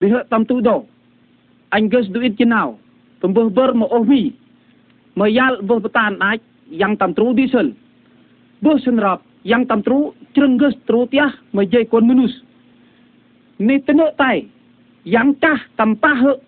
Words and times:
Biha 0.00 0.24
tam 0.32 0.48
tu 0.48 0.64
do. 0.64 0.88
Anggus 1.76 2.08
duit 2.08 2.34
jenau. 2.40 2.80
Pembuh 3.20 3.52
ber 3.52 3.76
mo 3.76 3.84
ohmi. 3.92 4.32
Mayal 5.12 5.60
buh 5.60 5.76
betan 5.76 6.16
aj 6.24 6.40
yang 6.72 6.96
tam 6.96 7.12
tru 7.12 7.36
diesel. 7.36 7.76
Buh 8.64 8.80
senrap 8.80 9.20
yang 9.44 9.68
tam 9.68 9.84
tru 9.84 10.16
cerengges 10.32 10.72
tru 10.88 11.04
tiah 11.12 11.36
majai 11.52 11.84
kon 11.84 12.08
menus. 12.08 12.32
Ni 13.60 13.76
tenuk 13.84 14.16
tai. 14.16 14.48
Yang 15.04 15.36
tah 15.44 15.60
tampah 15.76 16.40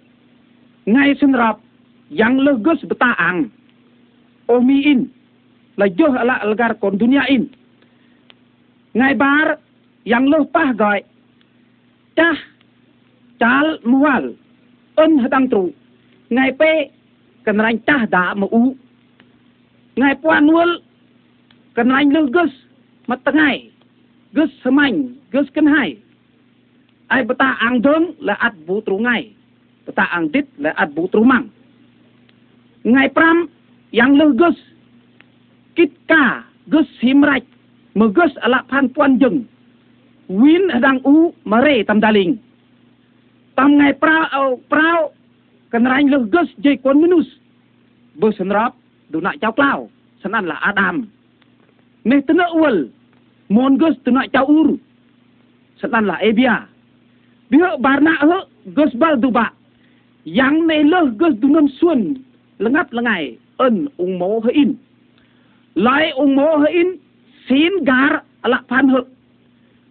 ngai 0.88 1.12
senrap 1.20 1.60
yang 2.08 2.40
legus 2.40 2.80
betaang. 2.88 3.52
Ohmi 4.48 4.78
in. 4.88 5.00
Lajuh 5.76 6.12
ala 6.16 6.40
algar 6.40 6.80
kon 6.80 6.96
dunia 6.96 7.28
in. 7.28 7.52
Ngai 8.96 9.12
bar 9.12 9.60
yang 10.08 10.24
lupa 10.24 10.72
gọi. 10.72 11.04
Tah 12.16 12.36
chal 13.42 13.82
mual. 13.82 14.38
Ân 14.94 15.18
hadang 15.18 15.50
tru. 15.50 15.74
Ngai 16.30 16.54
pe 16.54 16.72
kan 17.42 17.58
rang 17.58 17.78
tah 17.82 18.06
da 18.06 18.34
mu 18.38 18.46
u. 18.46 18.62
Ngai 19.98 20.14
puan 20.22 20.46
wul 20.46 20.70
kan 21.74 21.90
rang 21.90 22.14
legus 22.14 22.52
matengai. 23.10 23.66
Gus 24.32 24.48
semang, 24.62 25.18
gus 25.34 25.50
kan 25.50 25.66
hai. 25.66 25.98
Ai 27.10 27.26
beta 27.26 27.58
ang 27.60 27.82
dong 27.82 28.14
la 28.22 28.38
at 28.38 28.54
bu 28.66 28.78
tru 28.86 29.02
ngai. 29.02 29.34
Beta 29.86 30.06
ang 30.14 30.30
dit 30.32 30.46
la 30.62 30.70
at 30.78 30.94
bu 30.94 31.10
tru 31.10 31.26
mang. 31.26 31.50
Ngai 32.86 33.08
pram 33.10 33.50
yang 33.90 34.14
legus 34.14 34.56
kit 35.74 35.92
ka 36.08 36.46
gus 36.70 36.88
himraj 37.02 37.42
megus 37.98 38.32
ala 38.44 38.64
pan 38.70 38.88
puan 38.94 39.18
jeng 39.20 39.44
win 40.28 40.64
hadang 40.72 41.00
u 41.04 41.32
mare 41.44 41.84
tam 41.84 42.00
daling 42.00 42.38
tam 43.56 43.76
ngai 43.78 43.92
pra 44.00 44.28
au 44.32 44.60
prau. 44.68 45.12
Kan 45.72 45.88
rain 45.88 46.12
legus 46.12 46.52
je 46.60 46.76
kon 46.84 47.00
menus. 47.00 47.28
Bo 48.20 48.28
senrap 48.36 48.76
du 49.10 49.20
nak 49.20 49.40
chau 49.40 49.52
klau 49.52 49.88
sanan 50.20 50.44
la 50.44 50.60
adam. 50.60 51.08
Ne 52.04 52.20
tena 52.28 52.44
ul 52.52 52.92
mon 53.48 53.80
gus 53.80 53.96
tu 54.04 54.12
nak 54.12 54.28
chau 54.32 54.44
ur. 54.48 54.68
Sanan 55.80 56.04
la 56.06 56.20
ebia 56.20 56.68
dia 57.50 57.76
barna 57.80 58.12
he 58.20 58.38
gus 58.76 58.92
bal 59.00 59.16
du 59.16 59.30
ba 59.32 59.48
yang 60.24 60.66
ne 60.68 60.82
le 60.84 61.10
gus 61.16 61.34
du 61.40 61.48
nam 61.48 61.68
suan. 61.80 62.20
Lengat 62.60 62.92
lengai. 62.92 63.38
En 63.60 63.88
ung 63.98 64.18
mo 64.18 64.40
he 64.44 64.52
in. 64.62 64.70
Lai 65.74 66.12
ung 66.20 66.36
mo 66.36 66.60
he 66.64 66.80
in 66.80 66.90
sin 67.48 67.84
gar 67.84 68.22
ala 68.44 68.60
pan 68.68 68.88
he. 68.92 69.00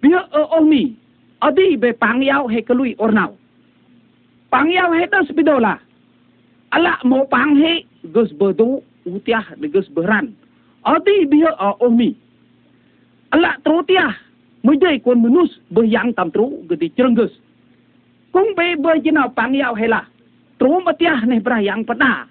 Bia 0.01 0.21
e 0.29 0.41
omi. 0.57 0.95
Adi 1.41 1.77
be 1.77 1.89
pangyao 1.97 2.45
he 2.53 2.61
kalui 2.61 2.93
ornau 3.01 3.40
tas 4.51 5.31
bidola 5.31 5.79
ala 6.71 6.99
mo 7.03 7.27
pang 7.27 7.55
he 7.55 7.83
gus 8.15 8.31
bedu 8.35 8.79
utiah 9.05 9.43
de 9.59 9.67
gus 9.67 9.87
beran. 9.91 10.31
Adi 10.87 11.27
bia 11.27 11.51
e 11.53 11.69
omi. 11.83 12.15
Ala 13.31 13.59
trutiah 13.63 14.15
mujai 14.63 14.99
kon 15.03 15.21
menus 15.21 15.51
be 15.69 15.85
yang 15.85 16.15
tam 16.15 16.31
tru 16.31 16.63
gedi 16.71 16.89
cerenggus. 16.95 17.31
Kung 18.31 18.55
be 18.55 18.75
be 18.79 18.91
jina 19.03 19.29
pangyao 19.29 19.75
he 19.75 19.87
la 19.87 20.07
tru 20.57 20.79
matiah 20.81 21.21
ne 21.27 21.39
bra 21.39 21.59
yang 21.59 21.83
pada 21.83 22.27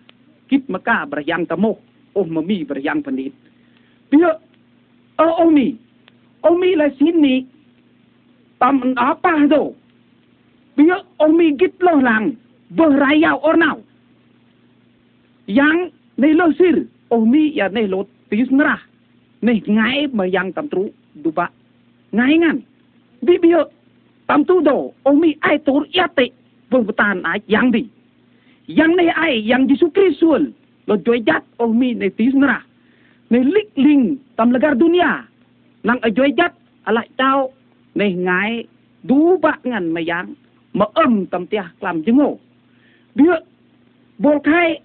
kit 0.48 0.66
maka 0.66 1.06
bra 1.06 1.22
yang 1.22 1.46
tamoh 1.46 1.78
oh 2.16 2.26
mami 2.26 2.66
bra 2.66 2.80
yang 2.80 3.04
pandit 3.04 3.32
bia 4.10 4.40
e 5.20 5.26
omi. 5.40 5.76
Omi 6.40 6.72
la 6.72 6.88
sini 6.96 7.44
tam 8.56 8.96
apa 8.96 9.44
tu? 9.44 9.76
ia 10.80 10.96
omigit 11.18 11.74
lo 11.84 12.00
lang 12.00 12.36
beraya 12.72 13.36
ornau 13.36 13.78
yang 15.46 15.90
nei 16.16 16.32
lo 16.32 16.52
sir 16.58 16.86
omi 17.10 17.52
ya 17.54 17.68
nei 17.68 17.86
lo 17.86 18.06
tis 18.30 18.50
nra 18.50 18.76
nei 19.42 19.60
ngay 19.66 20.08
ma 20.16 20.24
yang 20.24 20.52
tam 20.52 20.68
tru 20.72 20.88
duba 21.22 21.50
ngay 22.12 22.38
ngan 22.38 22.58
bi 23.22 23.38
bi 23.42 23.52
tam 24.30 24.44
tu 24.46 24.62
do 24.62 24.94
omi 25.04 25.34
ai 25.42 25.58
tur 25.66 25.82
ya 25.90 26.06
te 26.14 26.30
vung 26.70 26.86
tan 26.94 27.22
ai 27.26 27.42
yang 27.50 27.74
đi. 27.74 27.82
Yang 28.70 28.90
nei 28.94 29.10
ai 29.10 29.42
yang 29.42 29.66
Yesus 29.66 29.90
Kristus 29.90 30.54
lo 30.86 30.94
joyat 31.02 31.42
omi 31.58 31.98
nei 31.98 32.14
tis 32.14 32.30
nra 32.34 32.62
nei 33.30 33.42
lik 33.42 33.74
ling 33.74 34.22
tam 34.38 34.54
lagar 34.54 34.78
dunia. 34.78 35.26
Nang 35.82 35.98
joyat 36.14 36.54
ala 36.86 37.02
tao. 37.18 37.50
Nei 37.98 38.14
ngay 38.14 38.70
du 39.02 39.34
ba 39.42 39.58
ngan 39.66 39.90
ma 39.90 40.00
yang 40.00 40.30
mà 40.72 40.86
âm 40.94 41.26
tầm 41.26 41.46
tia 41.46 41.62
làm 41.80 42.02
chứng 42.02 42.16
ngộ 42.16 42.38
bia 43.14 43.32
bộ 44.18 44.38
khai 44.44 44.80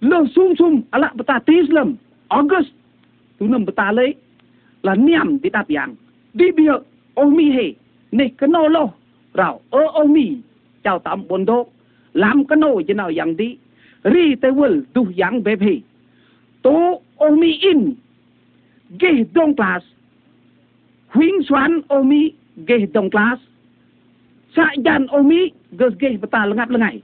lơ 0.00 0.24
sum 0.34 0.54
sum 0.58 0.80
à 0.90 0.98
lạ 0.98 1.12
bà 1.26 1.38
august 2.28 2.68
tu 3.38 3.48
nằm 3.48 3.64
bà 3.64 3.72
ta 3.76 3.92
lấy 3.92 4.14
là 4.82 4.94
niệm 4.94 5.38
tí 5.38 5.50
tạp 5.50 5.68
yàng 5.68 5.94
đi 6.34 6.50
bia 6.50 6.72
ông 7.14 7.36
mi 7.36 7.50
hề 7.50 7.72
nè 8.12 8.28
cái 8.38 8.48
nô 8.48 8.68
lô 8.68 8.90
rào 9.34 9.60
ơ 9.70 9.80
ông 9.92 10.12
mi 10.12 10.36
chào 10.82 10.98
tạm 10.98 11.28
bồn 11.28 11.44
đô 11.44 11.66
làm 12.14 12.44
cái 12.44 12.56
nô 12.56 12.82
chứ 12.88 12.94
nào 12.94 13.10
yàng 13.16 13.36
đi 13.36 13.56
ri 14.04 14.34
tê 14.40 14.50
vân 14.50 14.84
tu 14.92 15.06
yàng 15.18 15.44
bê 15.44 15.56
bê 15.56 15.80
tố 16.62 17.00
ông 17.16 17.40
mi 17.40 17.58
in 17.60 17.94
ghê 19.00 19.24
đông 19.34 19.56
class 19.56 19.86
huyến 21.08 21.32
xoán 21.48 21.80
ông 21.88 22.00
oh 22.00 22.06
mi 22.06 22.32
ghê 22.66 22.86
đông 22.92 23.10
class 23.10 23.42
Sak 24.54 24.78
jan 24.86 25.10
omi 25.10 25.50
geus 25.78 25.94
geus 25.98 26.20
beta 26.22 26.46
lengat 26.46 26.70
lengai. 26.70 27.02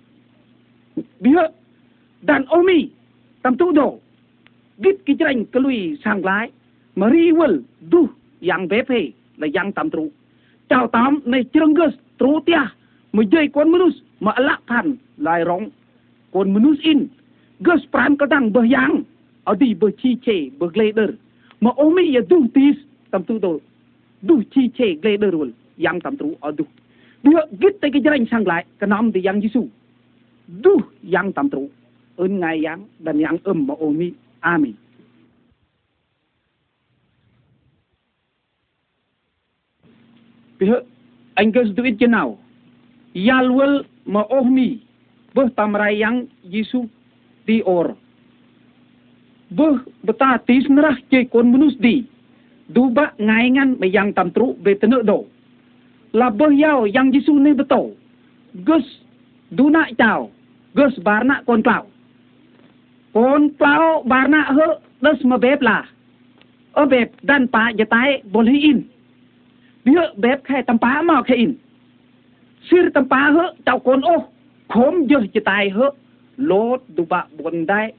Bia 1.21 1.51
dan 2.23 2.47
omi 2.55 2.87
tamtu 3.43 3.75
do. 3.75 3.99
Git 4.79 5.03
kijreng 5.07 5.45
kelui 5.51 5.99
sang 6.03 6.23
lai 6.23 6.47
mari 6.95 7.35
wel 7.35 7.59
yang 8.41 8.69
bepe 8.71 9.13
la 9.39 9.47
yang 9.51 9.73
tamtu. 9.73 10.09
Cau 10.71 10.87
tam 10.95 11.23
nei 11.27 11.45
jreng 11.53 11.75
geus 11.75 11.95
tru 12.19 12.41
tiah 12.47 12.71
mejei 13.13 13.51
kon 13.51 13.71
manus 13.71 13.99
ma 14.21 14.31
ala 14.39 14.57
pan 14.67 14.95
lai 15.19 15.43
rong 15.43 15.71
kon 16.33 16.53
manus 16.55 16.79
in 16.87 17.11
geus 17.67 17.83
pran 17.91 18.17
kadang 18.17 18.55
beh 18.55 18.67
yang 18.71 19.03
adi 19.51 19.75
beh 19.75 19.91
chi 19.99 20.15
che 20.23 20.51
beh 20.59 20.71
leader 20.79 21.11
ma 21.61 21.71
omi 21.77 22.15
ya 22.15 22.23
duh 22.31 22.47
tis 22.55 22.79
tamtu 23.11 23.39
do. 23.43 23.61
duh 24.23 24.43
chi 24.55 24.71
che 24.77 24.95
leader 25.03 25.35
wel 25.35 25.53
yang 25.77 25.99
tamtu 26.01 26.39
adu 26.47 26.65
dia 27.23 27.43
git 27.61 27.75
te 27.81 27.91
ke 27.91 28.01
jrang 28.01 28.27
sang 28.31 28.47
lại 28.47 28.65
ke 28.79 28.87
nam 28.87 29.13
di 29.13 29.21
yang 29.21 29.41
Yesus 29.41 29.69
du 30.63 30.75
yang 31.03 31.33
tam 31.33 31.51
tru 31.51 31.69
ơn 32.17 32.41
ngài 32.41 32.61
yang 32.61 32.81
dan 32.99 33.19
yang 33.19 33.37
em 33.45 33.67
ma 33.67 33.75
omi 33.75 34.13
amin 34.41 34.75
Pihak 40.61 40.85
Angus 41.41 41.73
duit 41.77 41.97
jenau 41.97 42.37
Yalwel 43.17 43.85
ma 44.05 44.23
ohmi 44.29 44.91
Beh 45.31 45.51
tamrai 45.55 46.03
yang 46.03 46.27
Yesus 46.43 46.91
di 47.47 47.63
or. 47.63 47.95
Beh 49.51 49.79
betatis 50.03 50.67
nerah 50.67 50.99
ke 51.07 51.27
kon 51.31 51.55
menus 51.55 51.79
di 51.79 52.03
duba 52.71 53.15
ngaingan 53.19 53.79
me 53.79 53.87
yang 53.91 54.11
tam 54.15 54.31
tru 54.35 54.59
do 54.59 55.27
là 56.13 56.31
bơ 56.31 56.47
yao, 56.63 56.87
yang 56.95 57.11
jisu 57.11 57.39
ne 57.39 57.53
bơ 57.53 57.65
tổ. 57.69 57.91
Gus 58.67 58.85
du 59.51 59.69
na 59.69 59.87
chào. 59.99 60.31
Gus 60.75 60.99
bar 61.05 61.27
na 61.27 61.43
con 61.47 61.63
trào. 61.63 61.87
Con 63.13 63.49
trào 63.59 64.03
bar 64.07 64.31
na 64.31 64.43
hơ 64.43 64.79
dus 65.01 65.25
mà 65.25 65.37
bếp 65.37 65.61
là. 65.61 65.85
Ở 66.73 66.87
bếp 66.87 67.11
đan 67.23 67.47
pa 67.47 67.73
ya 67.79 67.85
tai 67.91 68.23
bol 68.33 68.49
hi 68.49 68.61
in. 68.61 68.83
Bia 69.85 70.01
bếp 70.17 70.45
khai 70.45 70.63
tam 70.63 70.79
pa 70.79 71.03
mà 71.03 71.23
khai 71.23 71.37
in. 71.37 71.55
Sir 72.71 72.81
tam 72.95 73.09
pa 73.09 73.31
hơ 73.31 73.55
chào 73.67 73.79
con 73.79 74.01
ô. 74.01 74.25
Khom 74.69 75.07
dơ 75.09 75.17
ya 75.35 75.41
tai 75.45 75.71
hơ 75.71 75.91
lốt 76.41 76.83
du 76.97 77.05
ba 77.05 77.25
bon 77.39 77.67
dai 77.69 77.93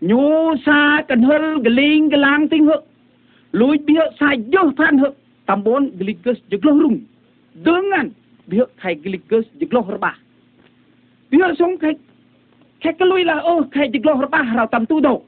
nhô 0.00 0.54
sa 0.66 1.02
cần 1.08 1.22
hơ 1.22 1.38
geling 1.64 2.08
gelang 2.08 2.48
ting 2.48 2.66
hơ 2.66 2.80
lối 3.52 3.78
bia 3.86 4.00
sa 4.20 4.34
dơ 4.52 4.58
than 4.76 4.98
hơ 4.98 5.10
tam 5.46 5.64
bon 5.64 5.90
gligus 5.98 6.38
jglorung 6.50 6.98
dengan 7.54 8.10
bia 8.48 8.64
kai 8.82 8.94
gligus 8.94 9.46
jeglo 9.60 9.82
herba 9.82 10.12
bia 11.30 11.54
song 11.54 11.78
kai 11.78 11.94
kai 12.82 12.92
kelui 12.92 13.24
lah 13.24 13.42
oh 13.44 13.64
kai 13.72 13.88
jeglo 13.88 14.16
herba 14.20 14.40
rau 14.56 14.66
tam 14.66 14.86
tu 14.86 15.00
do 15.00 15.22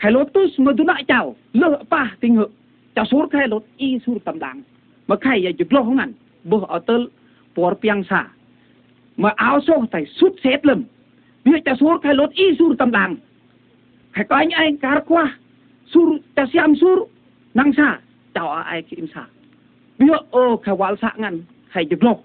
kai 0.00 0.10
lotus 0.10 0.58
meduna 0.58 0.94
jau 1.08 1.36
le 1.54 1.68
pa 1.90 2.02
tinghe 2.20 2.46
ta 2.98 3.04
sur 3.04 3.26
kai 3.30 3.46
lot 3.46 3.64
i 3.78 3.98
sur 4.04 4.18
tam 4.26 4.38
dang. 4.38 4.62
Ma 5.08 5.16
kai 5.16 5.38
ya 5.44 5.50
jeglo 5.58 5.82
ngan 5.84 6.12
bo 6.44 6.66
otel 6.76 7.06
por 7.54 7.74
piang 7.74 8.02
sa. 8.10 8.20
Ma 9.16 9.30
ao 9.38 9.60
so 9.60 9.86
tai 9.92 10.04
sut 10.18 10.34
set 10.42 10.66
lem. 10.66 10.82
Bia 11.44 11.62
ta 11.64 11.74
sur 11.78 11.98
kai 12.02 12.14
lot 12.14 12.32
i 12.34 12.56
sur 12.58 12.74
tam 12.76 12.90
dang. 12.90 13.16
Kai 14.14 14.24
kai 14.30 14.46
ai 14.60 14.76
kar 14.82 15.00
kwa 15.08 15.24
sur 15.92 16.18
ta 16.34 16.46
siam 16.50 16.74
sur 16.76 16.98
nang 17.54 17.72
sa. 17.78 17.88
Ta 18.34 18.42
ai 18.72 18.82
kim 18.82 19.06
sa. 19.14 19.22
Bia, 19.98 20.16
ô, 20.30 20.56
khai 20.56 20.74
wal 20.74 20.96
sa 21.02 21.12
ngan 21.16 21.40
khai 21.68 21.84
de 21.90 21.96
lộc 22.00 22.20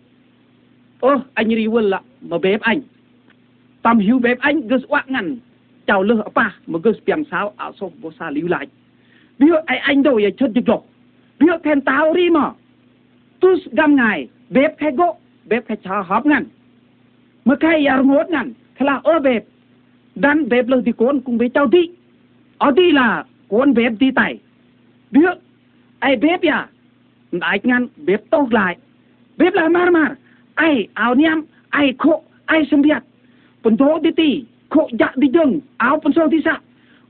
ô, 1.04 1.22
anh 1.34 1.50
đi 1.50 1.68
quên 1.68 1.86
lạ, 1.86 2.02
mà 2.22 2.38
bếp 2.38 2.62
anh. 2.62 2.82
Tam 3.82 4.00
hiu 4.00 4.20
bếp 4.20 4.40
anh 4.40 4.68
gớt 4.68 4.82
quạ 4.88 5.04
ngăn. 5.08 5.38
Chào 5.88 6.04
lơ 6.04 6.22
apa 6.24 6.56
mà 6.68 6.80
gớt 6.84 6.96
piang 7.06 7.24
sao 7.32 7.54
ảo 7.58 7.74
sông 7.80 7.92
bố 8.02 8.12
xa 8.20 8.30
lưu 8.30 8.48
lại. 8.48 8.68
Bia, 9.40 9.54
ai, 9.66 9.78
anh 9.78 10.04
đâu 10.04 10.14
vậy 10.16 10.32
chất 10.38 10.52
dịch 10.56 10.70
lộc 10.70 10.86
bia 11.40 11.48
giờ 11.48 11.58
khen 11.64 11.82
tao 11.82 12.14
đi 12.14 12.30
mà. 12.30 12.52
Tus 13.40 13.60
gam 13.72 13.96
ngài, 13.96 14.28
bếp 14.50 14.78
khai 14.78 14.92
gỗ, 14.92 15.18
bếp 15.46 15.68
khai 15.68 15.78
chào 15.84 16.04
họp 16.04 16.26
ngăn. 16.26 16.46
Mà 17.46 17.56
khai 17.60 17.86
yar 17.86 18.06
ngốt 18.06 18.30
ngăn, 18.30 18.54
khai 18.76 18.86
là 18.86 19.02
ô 19.04 19.20
bếp. 19.20 19.44
Dan 20.16 20.50
bếp 20.50 20.68
lơ 20.68 20.82
thì 20.86 20.92
con 20.98 21.22
cùng 21.22 21.38
với 21.38 21.50
cháu 21.50 21.68
đi. 21.68 21.90
Ở 22.58 22.72
đi 22.72 22.92
là 22.92 23.26
con 23.50 23.74
bếp 23.74 23.92
đi 24.00 24.12
tay. 24.12 24.40
Bia, 25.12 25.30
ai 26.00 26.16
bếp 26.16 26.42
ya 26.42 26.68
đại 27.40 27.60
ngăn, 27.64 27.88
bếp 27.98 28.30
tốt 28.30 28.48
lại. 28.52 28.78
Bếp 29.38 29.54
là 29.54 29.70
mar 29.70 29.92
mar. 29.92 30.12
Ai 30.56 30.88
áo 30.94 31.16
niam 31.16 31.42
ai 31.70 31.94
khô 31.98 32.24
ai 32.46 32.68
sembiat 32.72 33.04
pento 33.64 34.00
đi 34.02 34.12
ti 34.12 34.46
khô 34.70 34.90
dạ 35.00 35.12
đi 35.16 35.28
dừng, 35.34 35.60
áo 35.78 36.00
phần 36.04 36.14
sâu 36.16 36.28
đi 36.28 36.38
xa 36.46 36.60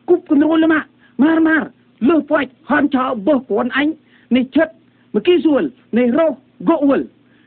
cúp 0.06 0.26
con 0.30 0.40
rô 0.40 0.56
lama 0.56 0.88
mar 1.18 1.42
mar, 1.42 1.64
lơ 2.00 2.20
poit 2.28 2.50
hoàn 2.64 2.90
cho 2.90 3.16
bơ 3.16 3.34
con 3.50 3.70
anh 3.70 3.92
này 4.30 4.46
chất, 4.52 4.74
mà 5.14 5.22
kia 5.24 5.38
ruột, 5.44 5.64
này 5.92 6.12
rô, 6.12 6.36
gỗ 6.60 6.76
uल 6.76 7.02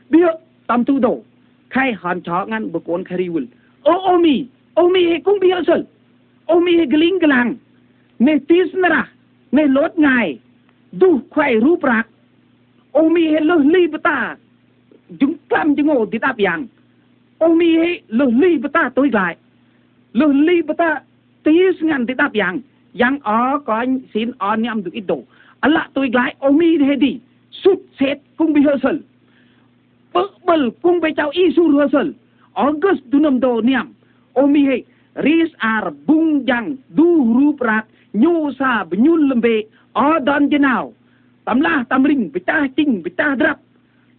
bia 0.09 0.27
tam 0.67 0.83
tu 0.83 0.99
đổ. 0.99 1.23
Khai 1.69 1.93
hoàn 1.93 2.21
cho 2.21 2.45
ngăn 2.45 2.71
bơ 2.71 2.79
con 2.87 3.03
khai 3.03 3.27
uल 3.27 3.45
ô 3.81 3.93
ô 3.93 4.17
mi 4.17 4.45
ô 4.73 4.89
mi 4.89 5.05
he 5.05 5.19
cũng 5.19 5.39
bia 5.41 5.55
sel 5.67 5.81
ô 6.45 6.59
mi 6.59 6.77
he 6.77 6.85
gling 6.85 7.19
galang 7.19 7.55
này 8.19 8.39
tis 8.47 8.73
nara 8.73 9.11
này 9.51 9.67
lót 9.67 9.97
ngài. 9.97 10.39
Du 10.91 11.19
khoai 11.29 11.59
rúp 11.61 11.79
rạc. 11.83 12.07
Ô 12.97 13.09
mi 13.09 13.23
he 13.31 13.39
lơ 13.39 13.55
li 13.55 13.87
bata 13.87 14.35
chúng 15.19 15.35
tam 15.49 15.75
chúng 15.75 15.87
ngô 15.87 16.05
thì 16.11 16.17
đáp 16.17 16.35
yang 16.37 16.67
ông 17.37 17.57
mi 17.57 17.77
hệ 17.77 18.01
lơ 18.07 18.25
li 18.25 18.57
bata 18.57 18.89
tôi 18.95 19.09
lại 19.13 19.37
lơ 20.13 20.27
li 20.27 20.61
bata 20.61 21.01
tis 21.43 21.81
ngan 21.81 22.05
thì 22.05 22.13
đáp 22.13 22.31
yang 22.33 22.59
yang 22.99 23.19
ở 23.23 23.59
có 23.65 23.85
xin 24.13 24.31
nhầm 24.57 24.83
được 24.83 24.93
ít 24.93 25.03
đồ 25.07 25.23
Allah 25.59 25.87
tôi 25.93 26.09
lại 26.13 26.35
ông 26.39 26.57
mi 26.57 26.77
thế 26.77 26.95
đi 26.95 27.19
sút 27.51 27.79
xét 27.99 28.17
cũng 28.37 28.53
bị 28.53 28.61
hơi 28.61 28.77
sần 28.83 29.01
bơ 30.13 30.21
bel 30.47 30.69
cũng 30.81 30.99
bị 30.99 31.09
cháu 31.17 31.29
isu 31.29 31.87
sần 31.91 32.13
August 32.53 33.01
du 33.11 33.19
năm 33.19 33.39
đồ 33.39 33.61
niệm 33.61 33.85
ông 34.33 34.53
mi 34.53 34.65
hệ 34.65 34.81
ris 35.23 35.51
ar 35.57 35.83
bung 36.07 36.45
yang 36.47 36.75
du 36.97 37.33
rup 37.33 37.59
rat. 37.59 37.85
Nyu 38.13 38.51
sa 38.59 38.83
benyul 38.83 39.29
lembe. 39.29 39.61
Ở 39.93 40.19
dan 40.25 40.49
jenau 40.49 40.93
tamlah 41.47 41.87
tamring 41.87 42.27
betah 42.27 42.67
ting 42.75 42.99
betah 42.99 43.39
drap. 43.39 43.63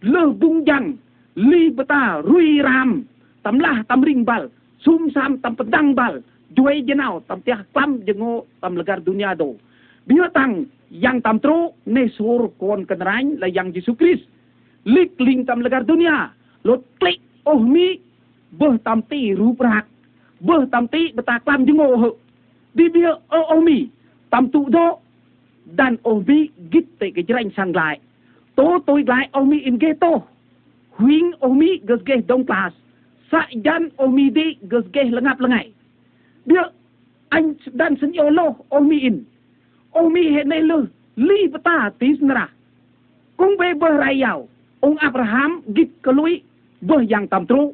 Lơ 0.01 0.33
bung 0.33 0.65
yang 0.65 0.97
li 1.37 1.69
bata 1.69 2.25
rui 2.25 2.57
ram. 2.65 3.05
Tamlah 3.45 3.85
tamring 3.85 4.25
bal 4.25 4.49
sum 4.81 5.13
sam 5.13 5.37
tam 5.45 5.53
pedang 5.53 5.93
bal. 5.93 6.25
Juai 6.57 6.81
jenau 6.81 7.21
tam 7.29 7.45
tiah 7.45 7.61
klam 7.69 8.01
jengo 8.09 8.49
tam 8.57 8.73
legar 8.73 9.05
dunia 9.05 9.37
do. 9.37 9.53
Bio 10.09 10.25
tang 10.33 10.65
yang 10.89 11.21
tam 11.21 11.37
tro 11.37 11.77
ne 11.85 12.09
sur 12.17 12.49
kon 12.57 12.89
kenrain 12.89 13.37
la 13.37 13.45
yang 13.45 13.69
Yesus 13.69 13.93
Kris. 13.93 14.17
Lik 14.89 15.13
ling 15.21 15.45
tam 15.45 15.61
legar 15.61 15.85
dunia. 15.85 16.33
Lot 16.65 16.81
klik 16.97 17.21
oh 17.45 17.61
mi 17.61 18.01
beh 18.57 18.81
tam 18.81 19.05
ti 19.05 19.37
ru 19.37 19.53
prak 19.53 19.85
beh 20.41 20.65
tam 20.73 20.89
ti 20.89 21.13
beta 21.13 21.37
klam 21.45 21.65
jengo 21.69 21.85
ho 22.01 22.09
di 22.73 22.89
bio 22.89 23.21
oh, 23.29 23.45
oh 23.53 23.61
mi 23.61 23.85
tam 24.33 24.49
tu 24.49 24.65
do 24.73 24.97
dan 25.77 25.95
oh 26.03 26.23
mi 26.27 26.49
git 26.71 26.85
te 26.99 27.11
ke 27.11 27.21
jrain 27.27 27.49
sang 27.55 27.75
lai. 27.75 27.99
To 28.55 28.79
tôi 28.85 29.03
lại 29.07 29.29
ông 29.31 29.49
mi 29.49 29.59
in 29.59 29.77
ghê 29.77 29.93
to. 29.99 30.21
Huynh 30.91 31.31
ông 31.39 31.59
mi 31.59 31.79
gus 31.87 31.99
ghê 32.05 32.15
đông 32.27 32.45
class 32.45 32.75
sa 33.31 33.47
jan 33.63 33.89
ông 33.95 34.15
mi 34.15 34.29
đi 34.29 34.55
gus 34.69 34.85
ghê 34.93 35.03
lengap 35.03 35.39
lengai. 35.39 35.71
Dia 36.45 36.61
anh 37.29 37.53
dan 37.65 37.95
sen 38.01 38.11
yo 38.11 38.29
lo 38.29 38.53
ông 38.69 38.87
mi 38.87 38.99
in. 38.99 39.23
Ông 39.91 40.13
mi 40.13 40.29
he 40.29 40.43
nei 40.43 40.61
lu 40.61 40.85
li 41.15 41.47
bata 41.47 41.91
tis 41.99 42.21
nara 42.21 42.49
kung 43.37 43.57
be 43.57 43.73
bơ 43.73 43.97
rai 43.97 44.21
yau 44.21 44.47
ông 44.79 44.95
abraham 44.97 45.61
git 45.75 45.87
kelui 46.03 46.41
bơ 46.81 46.95
yang 47.09 47.27
tam 47.27 47.45
tru. 47.45 47.73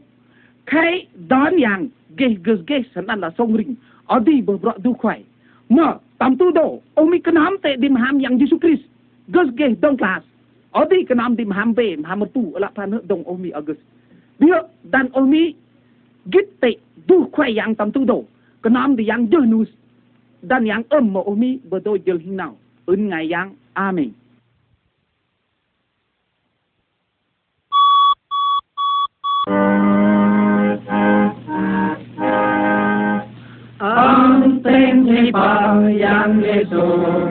Khai 0.65 1.07
don 1.29 1.57
yang 1.57 1.87
ghê 2.17 2.35
gus 2.43 2.59
ghê 2.67 2.83
san 2.95 3.07
an 3.07 3.19
la 3.19 3.29
song 3.37 3.57
ring. 3.57 3.75
Adi 4.05 4.41
bơ 4.41 4.57
bro 4.57 4.71
du 4.83 4.93
khoai 4.93 5.23
mà 5.69 5.97
tam 6.17 6.37
tu 6.37 6.51
do 6.51 6.79
ông 6.95 7.09
mi 7.09 7.19
kenam 7.19 7.57
te 7.57 7.75
dim 7.77 7.95
ham 7.95 8.19
yang 8.19 8.39
jesus 8.39 8.61
christ 8.61 8.83
gus 9.27 9.47
ghê 9.57 9.75
đông 9.81 9.97
class 9.97 10.23
Odi 10.75 11.07
kenam 11.07 11.39
di 11.39 11.47
mahambe, 11.47 11.95
mahamatu, 12.03 12.51
alak 12.59 12.75
panah 12.75 12.99
dong 13.07 13.23
omi 13.23 13.55
agus. 13.55 13.79
Dia 14.43 14.67
dan 14.91 15.07
omi 15.15 15.55
gitte 16.27 16.75
du 17.07 17.31
kwai 17.31 17.55
yang 17.55 17.79
tam 17.79 17.95
tu 17.95 18.03
do. 18.03 18.27
Kenam 18.59 18.99
di 18.99 19.07
yang 19.07 19.31
jenus 19.31 19.71
dan 20.43 20.67
yang 20.67 20.83
em 20.91 21.15
omi 21.15 21.63
bedo 21.71 21.95
jel 22.03 22.19
hinau. 22.19 22.59
Un 22.91 23.07
ngai 23.07 23.31
yang 23.31 23.55
amin. 23.71 24.11
với 35.31 35.41
phần 35.41 35.99
giang 36.01 36.41
Giêsu 36.41 36.81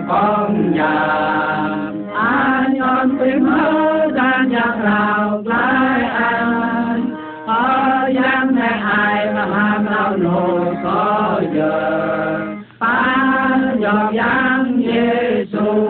con 0.09 0.73
nhà 0.75 0.95
anh 2.15 2.81
con 2.81 3.19
tìm 3.19 3.45
hứa 3.45 4.11
ra 4.15 4.45
nhạc 4.49 4.77
nào 4.85 5.43
lại 5.45 6.03
anh 6.03 7.11
ở 7.47 8.11
giang 8.15 8.55
này 8.55 8.79
ai 8.79 9.35
mà 9.35 9.47
ham 9.47 9.85
nào 9.85 10.17
nổ 10.17 10.65
có 10.85 11.41
giờ 11.55 12.41
ban 12.79 13.81
nhỏ 13.81 14.13
giang 14.17 14.83
Giêsu 14.87 15.89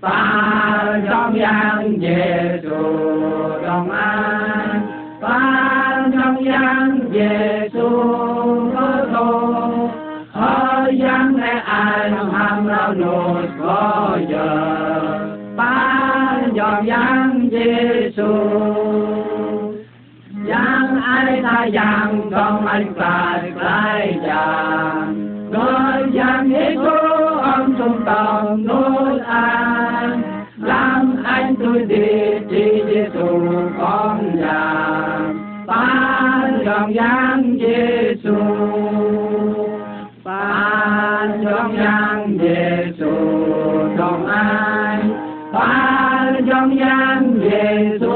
ban 0.00 1.04
nhỏ 1.04 1.30
giang 1.40 1.92
Giêsu 2.00 2.82
đồng 3.66 3.90
an 3.90 4.80
ban 5.20 6.10
nhỏ 6.10 6.34
giang 6.46 6.98
Giêsu 7.12 8.41
sao 12.82 12.94
nụt 12.94 13.50
có 13.60 14.18
giờ 14.30 14.48
ban 15.56 16.52
dòm 16.56 16.86
giang 16.86 17.48
Giêsu 17.52 18.32
giang 20.48 21.00
ai 21.02 21.40
ta 21.42 21.66
giang 21.74 22.30
con 22.30 22.66
anh 22.66 22.94
ta 22.98 23.42
lại 23.56 24.18
giang 24.26 25.28
người 25.50 26.10
giang 26.14 26.48
Giêsu 26.48 26.90
ông 27.42 27.74
trung 27.78 28.00
tâm 28.06 28.66
nốt 28.66 29.18
an. 29.26 30.22
Làm 30.56 31.16
anh 31.24 31.54
tôi 31.56 31.84
đi 31.88 32.38
chỉ 32.50 32.82
Giêsu 32.86 33.28
con 33.78 34.36
già. 34.40 35.20
Ban 35.66 36.62
dòm 36.64 36.94
giang 36.94 37.56
Giêsu 37.60 38.36
ban 40.24 41.44
dòm 41.44 41.76
giang 41.76 42.21
Giêsu 43.02 43.98
trong 43.98 44.26
anh 44.26 45.10
pan 45.52 46.46
yong 46.46 46.78
yang 46.78 47.34
Giêsu 47.42 48.12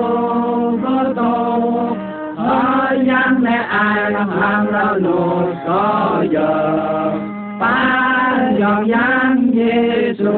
có 0.85 1.05
tôi 1.17 1.97
ở 2.37 2.97
yang 3.09 3.43
mẹ 3.43 3.57
ai 3.69 4.11
làm 4.11 4.29
ham 4.29 4.67
ra 4.73 4.95
nô 5.01 5.49
có 5.67 6.25
giờ. 6.31 7.13
Pan 7.61 8.61
yong 8.63 8.91
yang 8.93 9.51
Giêsu 9.55 10.33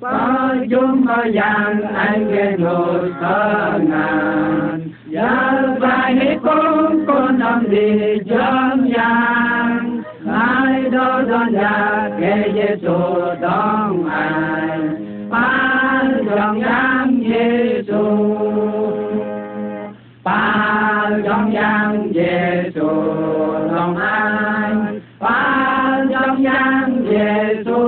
có 0.00 0.54
chúng 0.70 1.06
có 1.06 1.16
yang 1.34 1.82
anh 1.94 2.34
nghe 2.34 2.56
nô 2.56 2.84
thơ 3.20 3.78
ngàn. 3.88 4.80
Giờ 5.06 5.28
phải 5.80 6.14
hết 6.14 6.36
con 6.42 7.04
con 7.06 7.38
nằm 7.38 7.70
đi 7.70 8.18
chân 8.28 8.92
yang 8.94 9.79
nơi 10.70 10.90
đó 10.90 11.22
don 11.28 11.52
ra 11.52 12.10
kê 12.20 12.52
giê 12.54 12.76
xu 12.82 12.98
đón 13.40 14.08
ai 14.10 14.78
ban 15.30 16.24
dọn 16.26 16.60
giam 16.62 17.22
giê 17.28 17.82
xu 17.88 18.02
ban 20.24 21.22
dọn 21.24 21.52
giam 21.54 22.12
giê 22.14 22.70
xu 22.74 22.88
đón 23.72 23.96
ai 23.96 24.74
ban 25.20 26.08
dọn 26.10 26.44
Giang 26.44 27.04
giê 27.10 27.62
xu 27.64 27.78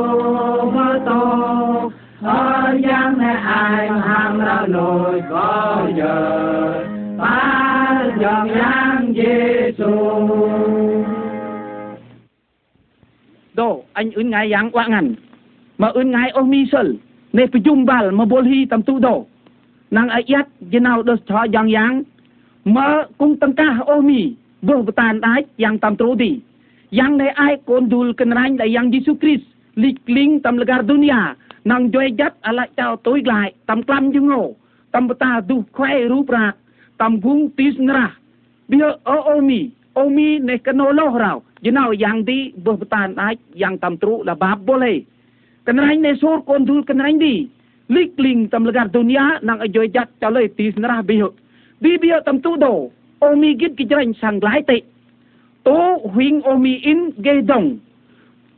mơ 0.71 0.99
tô 1.07 1.91
hơ 2.21 2.75
giam 2.85 3.19
mẹ 3.19 3.35
ai 3.45 3.89
ham 3.89 4.39
ra 4.39 4.67
nổi 4.69 5.23
có 5.31 5.83
giờ 5.97 6.85
ban 7.19 8.19
dọn 8.21 8.49
giam 8.55 9.13
giê 9.15 9.73
xu 9.79 10.92
anh 13.95 14.11
un 14.17 14.31
ngai 14.31 14.49
yang 14.49 14.71
wa 14.73 14.85
ngan. 14.89 15.15
Ma 15.79 15.89
un 15.95 16.11
ngai 16.11 16.31
oh 16.35 16.45
mi 16.45 16.67
sel. 16.73 16.89
Ne 17.33 17.47
pejumbal 17.47 18.13
ma 18.13 18.25
bolhi 18.25 18.67
tam 18.71 18.83
tu 18.83 18.99
do. 18.99 19.27
nang 19.93 20.09
ayat 20.09 20.49
jenau 20.73 21.05
dos 21.05 21.21
cha 21.29 21.45
yang 21.53 21.69
yang 21.69 22.01
ma 22.65 23.05
kung 23.21 23.37
tengkah 23.37 23.85
omi 23.85 24.33
boh 24.65 24.81
betan 24.81 25.21
ai 25.21 25.45
yang 25.61 25.77
tam 25.77 25.93
trudi 26.01 26.41
yang 26.89 27.21
ne 27.21 27.29
ai 27.37 27.61
kondul 27.69 28.17
kenrain 28.17 28.57
da 28.57 28.65
yang 28.65 28.89
Yesus 28.89 29.21
Kris 29.21 29.45
lik 29.77 30.01
ling 30.09 30.41
tam 30.41 30.57
legar 30.57 30.81
dunia 30.81 31.37
nang 31.69 31.93
joy 31.93 32.09
jat 32.17 32.33
ala 32.41 32.65
chao 32.73 32.97
tối 33.05 33.21
lại 33.29 33.53
tam 33.69 33.85
klam 33.85 34.13
jung 34.17 34.33
ngô 34.33 34.57
tam 34.93 35.09
bata 35.13 35.45
du 35.49 35.61
khoe 35.77 36.09
ru 36.09 36.25
prak 36.25 36.57
tam 36.97 37.21
gung 37.21 37.53
tis 37.57 37.77
ngrah 37.77 38.17
bia 38.69 38.97
o 39.05 39.17
omi 39.37 39.71
omi 39.93 40.41
ne 40.41 40.57
kanolo 40.65 41.07
rau 41.21 41.39
jenau 41.63 41.95
yang 41.95 42.27
di 42.27 42.53
boh 42.59 42.77
betan 42.77 43.15
ai 43.17 43.39
yang 43.55 43.79
tam 43.79 43.97
tru 43.97 44.23
la 44.27 44.35
bab 44.35 44.67
boleh. 44.67 45.07
Kenrain 45.65 46.03
ne 46.03 46.19
sur 46.19 46.43
kondul 46.43 46.83
kenrain 46.83 47.19
di 47.19 47.49
Likling 47.93 48.49
tam 48.49 48.65
legar 48.65 48.89
dunia, 48.89 49.43
nang 49.43 49.61
ajoy 49.61 49.91
jat 49.91 50.09
chalai 50.17 50.49
tis 50.57 50.73
nerah 50.81 51.03
biho 51.03 51.35
bi 51.83 51.99
biho 51.99 52.23
tam 52.25 52.41
tu 52.41 52.57
do, 52.57 52.89
omi 53.21 53.59
git 53.59 53.77
kijrain 53.77 54.15
sang 54.17 54.41
lai 54.41 54.63
te. 54.63 54.81
To 55.67 56.01
huing 56.15 56.41
omi 56.47 56.81
in 56.83 57.13
ge 57.21 57.43
dong. 57.45 57.83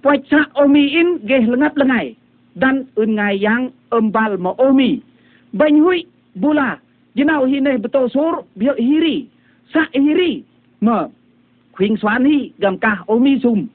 Puasa 0.04 0.46
omi 0.61 0.92
in 0.94 1.18
ge 1.25 1.40
lengat 1.49 1.75
lengai. 1.75 2.16
Dan 2.54 2.87
un 2.94 3.16
ngai 3.16 3.34
yang 3.40 3.73
embal 3.90 4.38
ma 4.38 4.54
omi. 4.61 5.02
Ban 5.52 5.75
hui, 5.82 6.06
bula 6.38 6.78
jinau 7.16 7.49
hi 7.50 7.58
ne 7.61 7.80
beto 7.80 8.08
sur 8.08 8.44
biho 8.54 8.76
hiri. 8.78 9.26
Sa 9.73 9.88
hiri, 9.92 10.44
ma 10.80 11.08
khuyên 11.76 11.97
xoan 11.97 12.25
gầm 12.59 12.78
ca 12.78 12.97
ka 13.07 13.14
mi 13.14 13.38
sum 13.43 13.66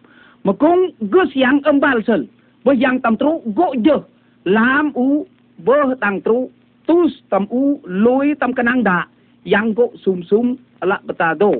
mà 0.44 0.54
cũng 0.54 0.90
gỡ 1.00 1.26
siang 1.34 1.60
âm 1.64 1.80
ba 1.80 1.94
sơn 2.08 2.26
với 2.64 2.76
yang 2.84 3.00
tâm 3.00 3.16
tru 3.18 3.42
gỗ 3.56 3.76
dơ 3.86 3.98
làm 4.44 4.92
u 4.94 5.26
bơ 5.66 5.96
tăng 6.00 6.22
tru 6.22 6.50
tus 6.88 7.12
tâm 7.30 7.46
u 7.50 7.80
lôi 7.84 8.36
tam 8.40 8.54
kanang 8.54 8.84
da 8.84 9.08
yang 9.54 9.74
gỗ 9.74 9.92
sum 10.06 10.22
sum 10.24 10.56
la 10.82 11.00
bata 11.04 11.36
do 11.40 11.52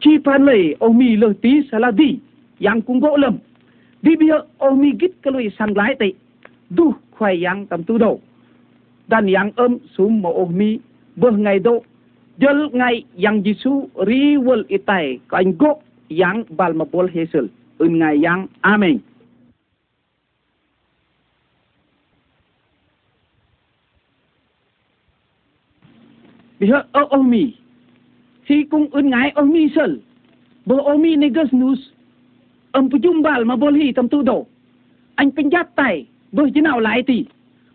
chi 0.00 0.18
pan 0.24 0.44
lệ 0.46 0.74
mi 0.94 1.16
lơ 1.16 1.32
tí 1.42 1.62
sala 1.72 1.90
đi, 1.90 2.18
yang 2.60 2.80
cung 2.82 3.00
gỗ 3.00 3.16
lầm. 3.16 3.38
Đi 4.02 4.16
bia 4.16 4.34
mi 4.78 4.90
git 5.00 5.10
cái 5.22 5.32
lôi 5.32 5.52
sang 5.58 5.76
lái 5.76 5.94
tệ 5.94 6.12
du 6.70 6.92
khoai 7.10 7.44
yang 7.44 7.66
tâm 7.66 7.84
tu 7.84 7.98
đầu. 7.98 8.20
Dan 9.08 9.26
yang 9.26 9.50
âm 9.56 9.78
sum 9.98 10.22
mà 10.22 10.30
omi 10.34 10.78
bơ 11.16 11.30
ngày 11.30 11.58
độ 11.58 11.82
dơ 12.40 12.48
ngày 12.72 13.04
yang 13.24 13.42
jisu 13.42 13.86
riwal 13.94 14.62
itai 14.68 15.18
kan 15.28 15.52
gỗ. 15.58 15.80
Yang 16.08 16.44
bal 16.50 16.72
ma 16.72 16.84
bol 16.84 17.06
hesel 17.14 17.46
un 17.78 17.98
ngày 17.98 18.18
yang 18.18 18.46
amen 18.60 18.98
biha 26.58 26.82
o 26.92 27.02
omi 27.10 27.54
si 28.48 28.64
kung 28.64 28.90
un 28.90 29.10
ngai 29.10 29.32
omi 29.34 29.68
sel. 29.74 30.00
Bo 30.66 30.76
omi 30.82 31.16
negas 31.16 31.52
nus. 31.52 31.78
Am 32.72 32.90
pujumbal 32.90 33.44
ma 33.44 33.56
bolhi 33.56 33.92
tam 33.92 34.08
tu 34.08 34.22
do. 34.22 34.44
Anh 35.16 35.30
penjat 35.30 35.76
tai 35.76 36.06
bo 36.32 36.46
jinau 36.54 36.80
lai 36.80 37.02
ti. 37.02 37.26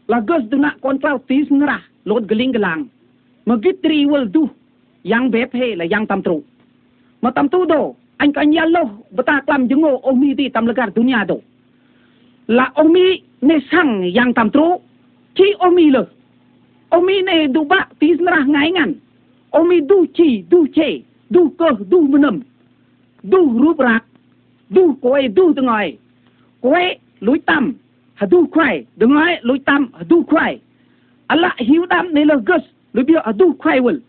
La 0.08 0.20
gas 0.20 0.44
duna 0.52 0.76
kontral 0.82 1.18
tis 1.28 1.48
ngra 1.50 1.80
lot 2.06 2.24
geling 2.30 2.54
gelang. 2.54 2.88
Ma 3.46 3.56
gitri 3.64 4.06
wal 4.06 4.26
du 4.26 4.50
yang 5.04 5.32
bep 5.32 5.54
he 5.54 5.76
la 5.76 5.86
yang 5.86 6.08
tam 6.08 6.22
tru. 6.22 6.44
Ma 7.22 7.32
tam 7.32 7.50
tu 7.50 7.66
do 7.66 7.96
anh 8.24 8.34
kan 8.36 8.56
yalo 8.56 8.84
beta 9.16 9.36
klam 9.46 9.68
jengo 9.70 9.92
omi 10.10 10.36
ti 10.40 10.50
tam 10.54 10.66
legar 10.70 10.90
dunia 10.96 11.22
do 11.30 11.38
la 12.48 12.66
omi 12.82 13.06
ne 13.48 13.56
sang 13.70 13.92
yang 14.18 14.32
tam 14.38 14.50
tru 14.56 14.68
chi 15.36 15.48
omi 15.68 15.86
le 15.96 16.04
Omi 16.94 17.22
ne 17.24 17.48
du 17.48 17.66
ba 17.66 17.80
tis 18.00 18.20
nrah 18.22 18.46
ngai 18.54 18.70
ngan. 18.72 18.92
Omi 19.52 19.78
du 19.90 20.06
chi, 20.16 20.46
du 20.52 20.66
che, 20.76 21.02
du 21.30 21.50
cơ, 21.58 21.70
du 21.92 22.02
menem. 22.12 22.44
Du 23.24 23.40
rup 23.62 23.80
rak. 23.80 24.04
Du 24.70 24.82
koe, 25.02 25.28
du 25.36 25.54
tengoi. 25.56 25.98
Koe 26.62 26.84
lối 27.20 27.40
tam, 27.46 27.74
ha 28.14 28.26
du 28.32 28.46
khoai. 28.54 28.86
Tengoi 29.00 29.34
lối 29.42 29.60
tam, 29.66 29.90
ha 29.94 30.04
du 30.10 30.24
khoai. 30.24 30.60
Ala 31.28 31.50
hiu 31.58 31.86
dam 31.90 32.14
ne 32.14 32.26
le 32.26 32.36
gus, 32.46 32.64
lối 32.94 33.06
bia 33.06 33.22
ha 33.26 33.32
du 33.32 33.54
khoai 33.60 33.80
wel. 33.80 34.00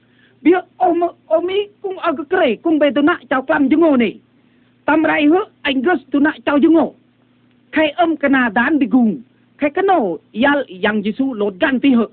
biết 0.45 0.65
om 0.77 1.01
om 1.27 1.47
ý 1.47 1.57
cũng 1.83 1.99
ở 1.99 2.13
cái 2.17 2.27
cây 2.31 2.59
cũng 2.63 2.79
về 2.79 2.91
tôi 2.95 3.05
nãy 3.05 3.25
chào 3.31 3.43
clam 3.43 3.69
chứ 3.69 3.77
ngô 3.77 3.97
này 3.97 4.19
tam 4.85 5.03
rai 5.05 5.25
hứa 5.25 5.45
anh 5.63 5.83
gớt 5.83 5.99
tôi 6.11 6.23
nãy 6.23 6.41
chào 6.45 6.59
chứ 6.63 6.69
ngô. 6.69 6.95
Khai 7.73 7.91
âm 7.91 8.17
cái 8.17 8.31
nà 8.31 8.51
đán 8.55 8.79
đi 8.79 8.87
gùng, 8.87 9.21
khai 9.59 9.71
cái 9.71 9.83
nổ, 9.83 10.19
yal, 10.33 10.59
yang 10.83 11.01
jisu 11.01 11.35
lột 11.35 11.55
gan 11.61 11.81
ti 11.81 11.91
hự 11.91 12.07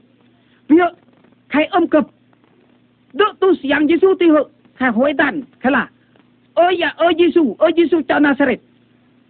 biết 0.70 0.94
khai 1.50 1.66
âm 1.66 1.88
cập, 1.88 2.08
đỡ 3.14 3.26
tôi 3.40 3.54
yang 3.70 3.88
jisu 3.88 4.16
ti 4.16 4.26
hự 4.28 4.44
khai 4.76 4.92
hối 4.92 5.14
đàn, 5.14 5.42
khai 5.60 5.72
là 5.72 5.90
ơi 6.54 6.78
ya 6.82 6.94
dạ, 6.98 7.06
ơi 7.06 7.14
jisu 7.18 7.56
ơi 7.58 7.72
jisu 7.76 8.02
cháu 8.08 8.20
nasaret 8.20 8.60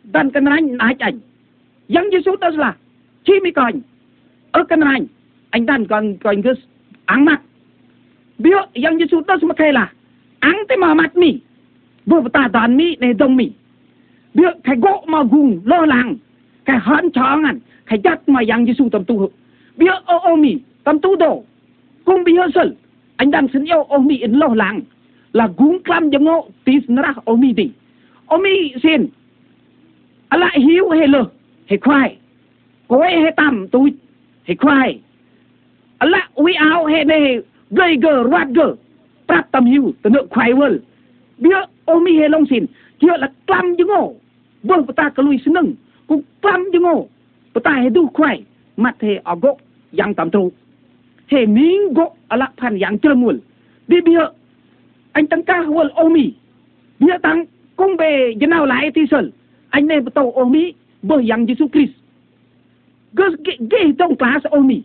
đàn 0.03 0.29
cái 0.31 0.41
nà 0.41 0.51
anh 0.51 0.77
nãy 0.77 0.95
anh 0.99 1.19
yang 1.95 2.05
jisu 2.09 2.35
đó 2.35 2.49
là, 2.49 2.75
chi 3.23 3.33
mi 3.43 3.51
còn 3.51 3.71
ở 4.51 4.63
cái 4.63 4.77
nà 4.77 4.87
anh 4.87 5.05
anh 5.49 5.65
đàn 5.65 5.87
còn 5.87 6.17
còn 6.17 6.41
gớt 6.41 6.57
ăn 7.05 7.25
mặt 7.25 7.41
biểu 8.41 8.59
yang 8.73 8.97
ji 8.97 9.05
su 9.11 9.21
ta 9.27 9.37
sum 9.41 9.49
kai 9.57 9.71
la 9.73 9.87
ang 10.39 10.57
te 10.67 10.75
ma 10.75 10.93
mat 10.93 11.17
mi 11.17 11.39
bu 12.05 12.29
ta 12.33 12.47
dan 12.53 12.77
mi 12.77 12.95
ne 12.99 13.13
dong 13.13 13.35
mi 13.35 13.51
biểu, 14.33 14.51
cái 14.63 14.75
go 14.81 15.01
mà 15.07 15.23
gung 15.23 15.59
lo 15.65 15.85
lang 15.85 16.15
cái 16.65 16.79
han 16.79 17.11
chang 17.11 17.43
an 17.43 17.59
cái 17.85 17.99
giấc 18.03 18.29
mà 18.29 18.39
yang 18.49 18.65
ji 18.65 18.73
su 18.77 18.89
tam 18.89 19.03
tu 19.03 19.29
biểu 19.77 19.93
o 20.05 20.17
o 20.17 20.35
mi 20.35 20.55
tâm 20.83 20.99
tu 20.99 21.15
do 21.19 21.29
cung 22.05 22.23
bi 22.23 22.33
hơ 22.55 22.63
anh 23.15 23.31
đang 23.31 23.47
sinh 23.53 23.65
yêu 23.65 23.83
o 23.83 23.97
mi 23.97 24.17
in 24.17 24.33
lo 24.33 24.47
lang 24.55 24.81
là 25.33 25.47
gung 25.57 25.83
clam 25.83 26.09
jang 26.09 26.25
o 26.25 26.41
tis 26.65 26.83
nra 26.87 27.13
o 27.25 27.35
mi 27.35 27.53
đi. 27.53 27.69
O 28.27 28.37
mi 28.37 28.73
sin 28.83 29.07
ala 30.29 30.45
à 30.47 30.59
hiếu 30.59 30.89
he 30.89 31.07
lo 31.07 31.25
he 31.67 31.77
khoai 31.77 32.15
cô 32.87 32.99
ấy 32.99 33.21
he 33.21 33.31
tâm 33.37 33.67
tu 33.67 33.87
he 34.43 34.55
khoai 34.55 34.99
ala 35.97 36.29
we 36.35 36.53
out 36.75 36.89
he 36.91 37.03
này 37.03 37.37
gây 37.71 37.95
gờ 37.97 38.23
roát 38.31 38.47
gờ 38.55 38.75
prat 39.27 39.51
tam 39.51 39.65
hiu 39.65 39.93
tận 40.01 40.13
khoai 40.29 40.53
wal 40.53 40.77
bia 41.37 41.59
omi 41.85 42.17
he 42.17 42.27
long 42.29 42.45
sin 42.49 42.65
kia 42.99 43.17
là 43.17 43.31
klam 43.47 43.75
jango 43.75 44.13
bơ 44.63 44.75
ta 44.95 45.09
kalui 45.09 45.37
seneng 45.45 45.73
ku 46.07 46.21
klam 46.41 46.61
jango 46.73 47.05
ta 47.63 47.71
he 47.81 47.89
du 47.95 48.07
khoai 48.13 48.43
mat 48.77 48.95
he 49.01 49.19
ago 49.23 49.55
yang 49.91 50.13
tam 50.13 50.29
tu 50.29 50.51
he 51.27 51.45
minggo 51.45 52.05
ala 52.27 52.47
phan 52.57 52.77
yang 52.77 52.97
tremul 52.97 53.37
di 53.87 54.01
bia 54.01 54.31
anh 55.13 55.27
tăng 55.27 55.43
ca 55.43 55.63
wal 55.67 55.89
omi. 55.95 56.31
Bia 56.99 57.17
tăng 57.17 57.45
kung 57.75 57.97
be 57.97 58.33
jenau 58.39 58.65
lai 58.65 58.91
ti 58.91 59.01
sel. 59.11 59.29
Anh 59.69 59.87
ne 59.87 59.99
beto 59.99 60.31
omi 60.35 60.73
bo 61.01 61.17
yang 61.17 61.45
Jesus 61.47 61.71
Christ. 61.71 61.93
Gus 63.13 63.33
ge 63.45 63.53
ge 63.71 63.91
tong 63.97 64.15
class 64.15 64.43
omi 64.51 64.81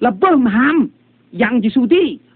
la 0.00 0.10
bơm 0.10 0.46
ham 0.46 0.88
yang 1.32 1.60
Jesus 1.62 1.84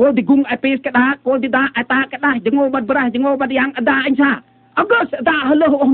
ai 0.00 0.06
ai 0.06 0.08
ko 0.08 0.16
di 0.16 0.22
gung 0.24 0.44
ai 0.48 0.56
pes 0.56 0.80
kada 0.80 1.20
ko 1.24 1.36
di 1.36 1.48
da 1.48 1.68
ata 1.76 2.08
kada 2.08 2.40
jengo 2.40 2.70
bad 2.72 2.86
berah 2.88 3.12
jengo 3.12 3.36
bad 3.36 3.52
yang 3.52 3.72
ada 3.76 3.92
anh 4.08 4.16
sa 4.16 4.40
agos 4.76 5.12
da 5.20 5.52
halo 5.52 5.84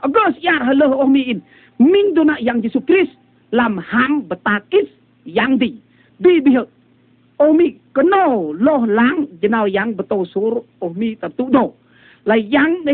agos 0.00 0.34
yar 0.40 0.64
halo 0.64 0.96
omi 1.04 1.36
in 1.36 1.42
ming 1.78 2.14
do 2.16 2.24
na 2.24 2.40
yang 2.40 2.62
Jesus 2.64 2.80
Christ 2.88 3.12
lam 3.52 3.76
ham 3.76 4.24
betakis 4.24 4.88
yang 5.28 5.60
di. 5.60 5.76
Di 6.16 6.40
bi 6.40 6.56
omi 7.36 7.76
keno 7.92 8.56
loh 8.56 8.88
lang 8.88 9.28
jenau 9.42 9.68
yang 9.68 9.92
betul 9.92 10.24
sur 10.24 10.64
omi 10.80 11.16
tam 11.20 11.32
tu 11.36 11.52
do 11.52 11.76
la 12.24 12.40
yang 12.40 12.88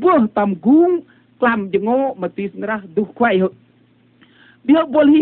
buah 0.00 0.26
tam 0.34 0.58
gung 0.58 1.06
klam 1.38 1.70
jengo 1.70 2.18
mati 2.18 2.50
ngerah 2.50 2.82
duh 2.96 3.06
kwai 3.14 3.38
ho 3.38 3.54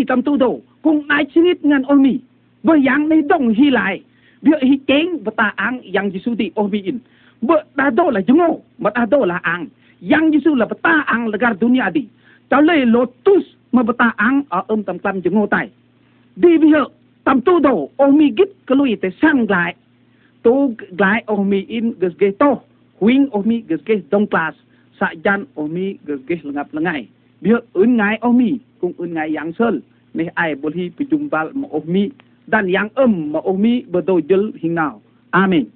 tam 0.09 0.21
tu 0.25 0.33
kung 0.81 1.05
nai 1.05 1.27
chrit 1.29 1.61
ngan 1.61 1.85
omi 1.85 2.28
bo 2.63 2.75
yang 2.75 3.09
ne 3.09 3.23
dong 3.29 3.55
hi 3.55 3.71
lai 3.71 4.03
dia 4.43 4.59
hi 4.63 4.79
keng 4.87 5.25
bata 5.25 5.53
ang 5.57 5.83
yang 5.83 6.11
jisu 6.11 6.35
di 6.35 6.51
omi 6.55 6.79
in. 6.79 6.99
Bo 7.41 7.55
da 7.77 7.91
do 7.91 8.11
la 8.11 8.21
jengo 8.21 8.63
ma 8.79 8.91
da 8.91 9.07
do 9.07 9.25
la 9.25 9.39
ang 9.43 9.67
yang 10.01 10.31
jisu 10.33 10.55
la 10.55 10.67
bata 10.67 11.05
ang 11.07 11.29
legar 11.29 11.55
dunia 11.59 11.91
di 11.91 12.07
tao 12.49 12.61
le 12.61 12.85
lotus 12.85 13.45
ma 13.73 13.83
bata 13.83 14.15
ang 14.19 14.43
a 14.51 14.63
um 14.69 14.83
tam 14.83 14.99
tam 14.99 15.23
jengo 15.23 15.47
tai 15.47 15.71
di 16.37 16.59
bi 16.59 16.71
tam 17.25 17.41
tu 17.41 17.61
do 17.61 17.91
oh 17.99 18.11
mi 18.11 18.31
git 18.31 18.51
kelui 18.67 18.97
te 18.97 19.11
sang 19.21 19.47
glai 19.47 19.75
tu 20.43 20.75
glai 20.99 21.23
oh 21.27 21.43
mi 21.45 21.61
in 21.69 21.95
ges 22.01 22.15
ge 22.21 22.31
to 22.39 22.51
huing 23.01 23.29
oh 23.33 23.43
mi 23.43 23.63
ges 23.69 23.81
ge 23.87 24.03
dong 24.11 24.27
klas 24.27 24.55
sa 24.99 25.11
jan 25.25 25.47
oh 25.55 25.67
mi 25.67 25.99
ges 26.07 26.21
ge 26.29 26.41
lengap 26.45 26.73
lengai 26.73 27.07
biar 27.43 27.61
un 27.75 27.97
ngai 27.97 28.17
oh 28.23 28.33
mi 28.33 28.59
kung 28.81 28.95
un 28.99 29.15
ngai 29.15 29.31
yang 29.35 29.53
sel 29.59 29.81
ni 30.15 30.25
ai 30.35 30.55
boleh 30.55 30.91
berjumpal 30.97 31.53
ma 31.55 31.67
oh 31.71 31.85
mi 31.87 32.11
dan 32.49 32.65
yang 32.69 32.89
em 32.97 33.33
ma 33.33 33.41
oh 33.45 33.57
mi 33.57 33.85
berdojel 33.93 34.53
hingau 34.57 35.01
amin 35.31 35.69